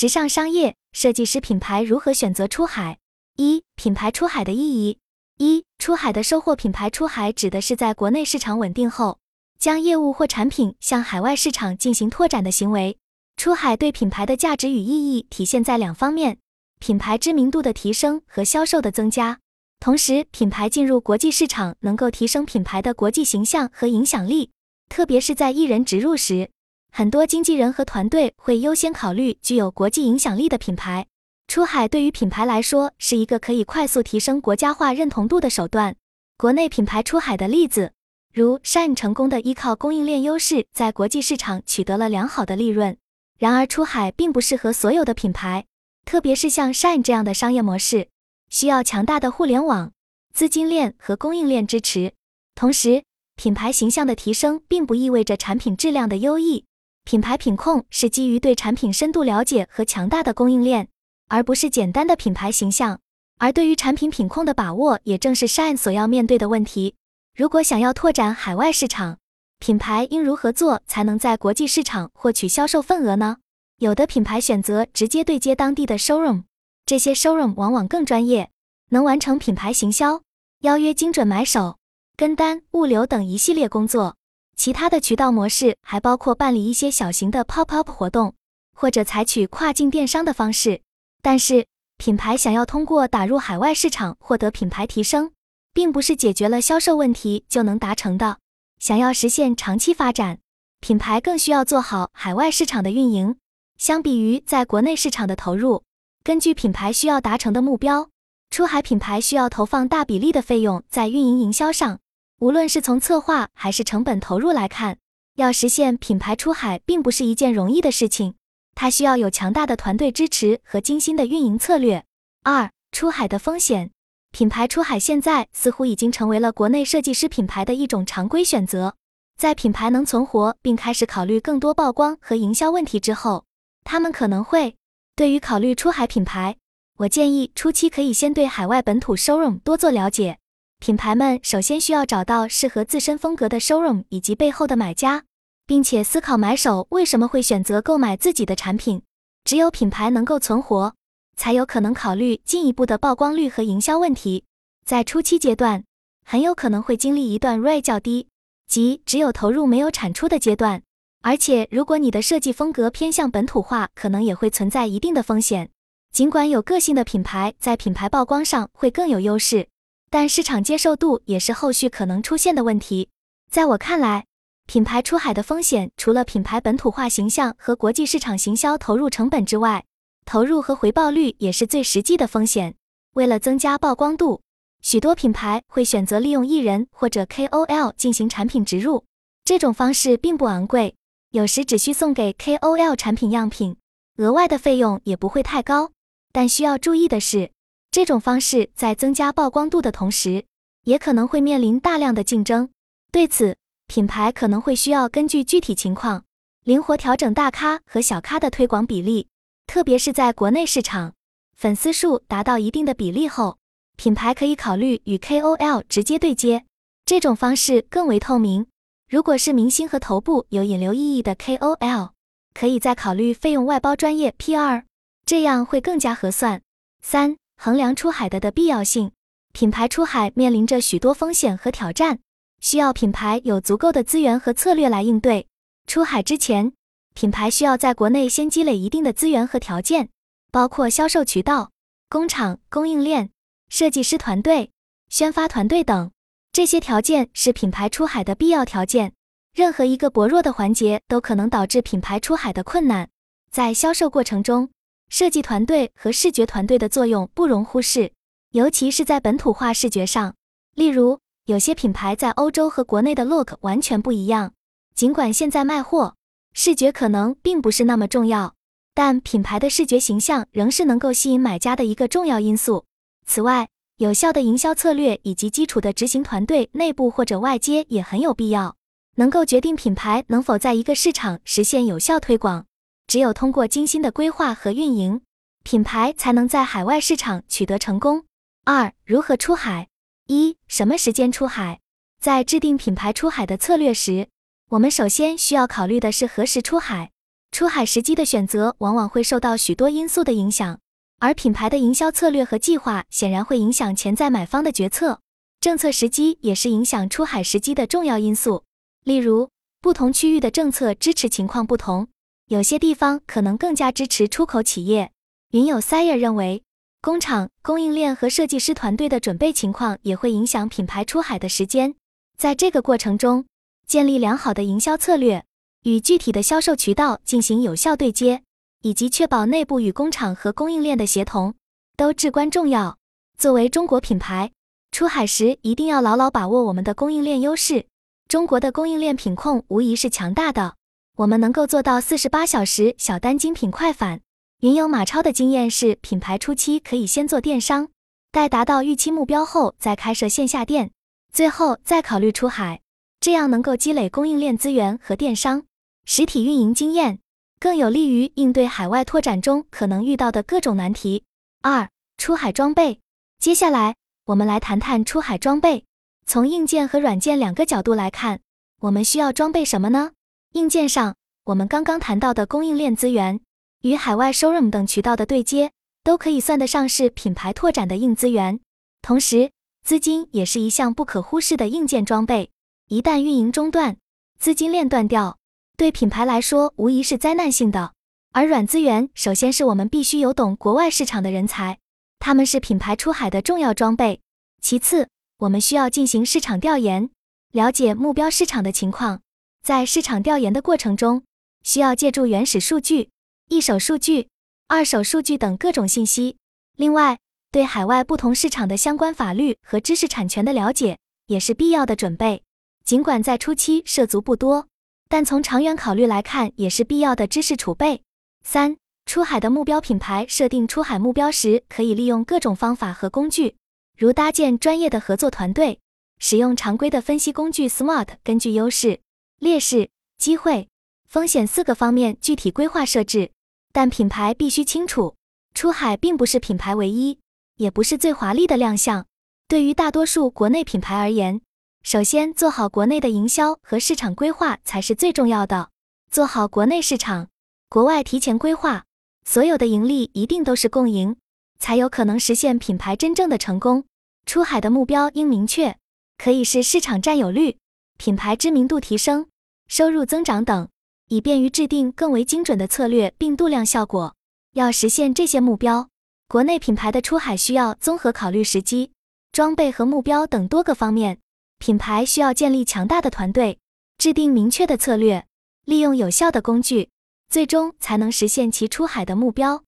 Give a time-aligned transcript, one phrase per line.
[0.00, 3.00] 直上商业设计师品牌如何选择出海？
[3.36, 4.96] 一、品牌出海的意义。
[5.36, 6.56] 一、出海的收获。
[6.56, 9.18] 品牌出海指的是在国内市场稳定后，
[9.58, 12.96] 将业务或产品向海外市场进行拓展的行为。
[13.36, 16.38] 出海对品牌的价值与意义体现在两方面：
[16.78, 19.40] 品牌知名度的提升和销售的增加。
[19.80, 24.50] 同时，品牌进入国际市场能够提升品牌的国际形象和影响力，
[24.88, 26.48] 特别是在艺人植入时。
[26.92, 31.06] 很多经纪人和团队会优先考虑具有国际影响力的品牌。
[31.46, 35.96] 出海对于品牌来说是一个可以快速提升国家化认同度的手段。
[36.36, 37.92] 国内品牌出海的例子，
[38.32, 42.96] 如 Shine 成功的依靠供应链优势，在国际市场取得了良好的利润。
[43.38, 45.66] 然而，出海并不适合所有的品牌，
[46.04, 48.08] 特别是像 Shine 这样的商业模式，
[48.48, 49.92] 需要强大的互联网、
[50.32, 52.12] 资金链和供应链支持。
[52.54, 53.02] 同时，
[53.36, 56.64] 品牌形象的提升并不意味着产品质量的优异。
[57.10, 60.86] 品牌品控是基于对产品深度了解和强大的供应链，
[61.26, 63.00] 而不是简单的品牌形象。
[63.38, 66.94] 而对于产品品控的把握，也正是 Shine 所要面对的问题。
[67.36, 69.18] 如果想要拓展海外市场，
[69.58, 73.38] 品牌应如何做才能在国际市场获取销售份额呢？
[73.78, 76.44] 有的品牌选择直接对接当地的 showroom，
[76.86, 78.50] 这些 showroom 往往更专业，
[78.90, 80.22] 能完成品牌行销、
[80.60, 81.76] 邀约精准买手、
[82.16, 84.14] 跟单、物流等一系列工作。
[84.60, 88.34] 其他的渠道模式还包括办理一些小型的 pop up 活动，
[88.76, 90.82] 或者采取跨境电商的方式。
[91.22, 91.66] 但是，
[91.96, 95.32] 品牌想要通过打入海外市场获得品牌提升，
[95.72, 98.36] 并不是解决了销售问题就能达成的。
[98.78, 100.40] 想要实现长期发展，
[100.80, 103.36] 品牌更需要做好海外市场的运营。
[103.78, 105.84] 相比于在国内市场的投入，
[106.22, 108.10] 根据品牌需要达成的目标，
[108.50, 112.00] 出海品牌需要投放大比例的费用在运营营销上。
[112.40, 114.96] 无论是从策划还是成本投入来看，
[115.36, 118.34] 要实现品牌出海并不是一件容易的事情。
[118.74, 122.02] 它需要有强大的团队支持和精心的运营策略。
[122.42, 123.90] 二、出海的风险。
[124.32, 128.94] 品牌出海现在似乎已经成为了国内设计师品牌的一种常规选择。
[129.36, 133.44] 在品牌能存活并开始考虑更多曝光和营销问题之后，
[133.84, 134.76] 他们可能会
[135.14, 136.56] 对于考虑出海品牌，
[136.96, 140.38] 我建议初期可以先对海外本土 showroom 多做了解。
[140.80, 145.24] 品牌们首先需要找到适合自身风格的 showroom 以及背后的买家，
[145.66, 149.02] 并且思考买手为什么会选择购买自己的产品。
[149.44, 150.94] 只有品牌能够存活，
[151.36, 154.44] 才有可能考虑进一步的曝光率和营销问题。
[154.82, 155.84] 在初期阶段，
[156.24, 158.28] 很有可能会经历一段 ROI 较低，
[158.66, 160.82] 即只有投入没有产出的阶段。
[161.20, 165.68] 而且，如果你的设计风格偏向本土化，可能也会存在一定的风险。
[166.10, 169.68] 尽管有个性的品牌在品牌曝光上会更有优势。
[170.12, 173.08] 但市场接受度也是后续可能出现的问题。
[173.48, 174.26] 在我看来，
[174.66, 179.84] 品牌出海的风险除了品牌本土化形象和国际市场行销投入成本之外，
[180.24, 182.74] 投入和回报率也是最实际的风险。
[183.14, 184.42] 为了增加曝光度，
[184.82, 189.04] 许多品牌会选择利用艺人或者 KOL 进行产品植入。
[189.44, 190.96] 这种方式并不昂贵，
[191.30, 193.76] 有时只需送给 KOL 产品样品，
[194.16, 195.92] 额外的费用也不会太高。
[196.32, 197.52] 但需要注意的是。
[197.90, 200.44] 这种方式在增加曝光度的同时，
[200.84, 202.68] 也可能会面临大量的竞争。
[203.10, 203.56] 对此，
[203.88, 206.24] 品牌可能会需要根据具体情况，
[206.62, 209.26] 灵活调整大咖和小咖的推广比例。
[209.66, 211.14] 特别是在国内市场，
[211.56, 213.58] 粉丝数达到一定的比例后，
[213.96, 216.64] 品牌可以考虑与 KOL 直接对接，
[217.04, 218.68] 这种方式更为透明。
[219.08, 222.10] 如果是明星和头部有引流意义的 KOL，
[222.54, 224.84] 可以再考虑费用外包专业 PR，
[225.26, 226.62] 这样会更加合算。
[227.02, 227.36] 三。
[227.62, 229.12] 衡量出海的的必要性，
[229.52, 232.20] 品牌出海面临着许多风险和挑战，
[232.58, 235.46] 需要品牌有足够的资源和策略来应对。
[235.86, 236.72] 出海之前，
[237.12, 240.08] 品牌需要在国内先积累一定的资源和条件，
[240.50, 241.70] 包括销售渠道、
[242.08, 243.28] 工厂、供应链、
[243.68, 244.70] 设计师团队、
[245.10, 246.10] 宣发团队等。
[246.52, 249.12] 这些条件是品牌出海的必要条件。
[249.54, 253.10] 任何一个薄弱的环节都可能导致品牌出海的困难。
[253.50, 254.70] 在销售过程中，
[255.10, 258.12] 设计团队和视觉团队的作用不容忽视，
[258.52, 260.36] 尤其是在本土化视觉上。
[260.76, 264.54] 例如，有些品牌在欧洲和国内的 look 完全不一样。
[264.94, 266.14] 尽管现在卖货，
[266.52, 268.54] 视觉可能并不是那么重要，
[268.94, 272.84] 但品牌的视觉形象仍是能够吸引买家的一个重要因素。
[273.26, 278.76] 此外，有效的营销策略以及基础的执行团队，内部或者外接也很有必要，
[279.16, 282.66] 能够决定品牌能否在一个市场实现有效推广。
[283.10, 285.22] 只有通过精心的规划和运营，
[285.64, 288.24] 品牌才能在海外市场取得成功。
[288.64, 289.88] 二、如何出海？
[290.28, 291.80] 一、什么时间出海？
[292.20, 294.28] 在制定品牌出海的策略时，
[294.68, 297.10] 我们首先需要考虑的是何时出海。
[297.50, 300.78] 出海时机的选择往往会受到许多因素的影响，
[301.18, 305.18] 而品牌的营销策略和计划显然会影响潜在买方的决策。
[305.60, 308.62] 政策时机也是影响出海时机的重要因素。
[309.02, 312.06] 例如，不同区域的政策支持情况不同，
[312.50, 315.12] 有些地方可能更加支持出口企业。
[315.52, 316.64] 云友 Sayer 认为，
[317.00, 321.94] 工厂、供应链和设计师团队的准备情况也会影响品牌出海的时间。
[322.36, 323.44] 在这个过程中，
[323.86, 325.44] 建立良好的营销策略，
[325.84, 328.42] 与具体的销售渠道进行有效对接，
[328.82, 331.54] 以及确保内部与工厂和供应链的协同，
[331.96, 332.98] 都至关重要。
[333.38, 334.50] 作为中国品牌，
[334.90, 337.86] 出海时一定要牢牢把握我们的供应链优势。
[338.26, 340.74] 中国的供应链品控无疑是强大的，
[341.20, 344.22] 我们能够做到四十八小时小单精品快返。
[344.60, 347.88] 云游马超的经验是，品牌初期可以先做电商，
[348.32, 350.92] 待达到预期目标后再开设线下店。
[351.30, 352.80] 最后再考虑出海，
[353.20, 355.64] 这样能够积累供应链资源和电商
[356.06, 357.18] 实体运营经验，
[357.58, 361.24] 更有利于应对海外拓展中可能遇到的各种难题。
[361.60, 362.98] 二、出海装备。
[363.38, 363.94] 接下来
[364.24, 365.84] 我们来谈谈出海装备。
[366.24, 368.40] 从硬件和软件两个角度来看，
[368.80, 370.12] 我们需要装备什么呢？
[370.54, 371.14] 硬件上，
[371.44, 373.40] 我们刚刚谈到的供应链资源
[373.82, 375.70] 与海外 showroom 等渠道的对接，
[376.02, 378.58] 都可以算得上是品牌拓展的硬资源。
[379.00, 379.52] 同时，
[379.84, 382.50] 资金也是一项不可忽视的硬件装备，
[382.88, 383.96] 一旦运营中断，
[384.40, 385.38] 资金链断掉，
[385.76, 387.92] 对品牌来说无疑是灾难性的。
[388.32, 391.78] 而软资源，首先是我们必须有懂国外市场的人才，
[392.18, 394.20] 他们是品牌出海的重要装备。
[394.60, 395.08] 其次，
[395.38, 397.08] 我们需要进行市场调研，
[397.52, 399.20] 了解目标市场的情况。
[399.62, 401.22] 在市场调研的过程中，
[401.62, 403.10] 需要借助原始数据、
[403.48, 404.28] 一手数据、
[404.68, 406.36] 二手数据等各种信息。
[406.76, 407.18] 另外，
[407.52, 412.42] 对海外不同市场的相关法律和知识产权的了解也是必要的准备。
[412.84, 414.66] 尽管在初期涉足不多，
[415.08, 418.02] 但从长远考虑来看，也是必要的知识储备。
[418.42, 423.56] 三、出海的目标品牌设定出海目标时，可以利用各种方法和工具，
[423.98, 425.80] 如搭建专业的合作团队，
[426.18, 429.00] 使用常规的分析工具 SMART，根据优势、
[429.40, 430.68] 劣势、机会、
[431.08, 433.32] 风险四个方面具体规划设置。
[433.72, 435.16] 但品牌必须清楚，
[435.54, 437.18] 出海并不是品牌唯一。
[437.56, 439.06] 也不是最华丽的亮相。
[439.46, 441.40] 对于大多数国内品牌而言，
[441.82, 445.70] 首先做好国内的营销和市场规划才是最重要的。
[446.10, 447.28] 做好国内市场，
[447.68, 448.84] 国外提前规划，
[449.24, 451.16] 所有的盈利一定都是共赢，
[451.58, 453.84] 才有可能实现品牌真正的成功。
[454.24, 455.76] 出海的目标应明确，
[456.16, 457.58] 可以是市场占有率、
[458.00, 459.26] 品牌知名度提升、
[459.68, 460.70] 收入增长等，
[461.08, 464.14] 以便于制定更为精准的策略并度量效果。
[464.54, 465.90] 要实现这些目标。
[466.26, 468.92] 国内品牌的出海需要综合考虑时机、
[469.32, 471.18] 装备和目标等多个方面。
[471.58, 473.58] 品牌需要建立强大的团队，
[473.98, 475.26] 制定明确的策略，
[475.66, 476.88] 利用有效的工具，
[477.28, 479.62] 最终才能实现其出海的目标。